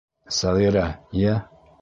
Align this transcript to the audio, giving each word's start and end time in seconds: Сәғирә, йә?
Сәғирә, 0.37 0.87
йә? 1.21 1.37